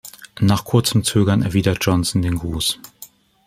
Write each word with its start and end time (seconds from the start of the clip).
Nach 0.39 0.65
kurzem 0.65 1.03
Zögern 1.03 1.43
erwidert 1.43 1.77
Johnson 1.81 2.23
den 2.23 2.39
Gruß. 2.39 2.79